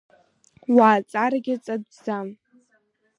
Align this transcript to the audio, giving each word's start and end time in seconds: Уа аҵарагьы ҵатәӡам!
Уа 0.75 0.89
аҵарагьы 0.97 1.55
ҵатәӡам! 1.63 2.27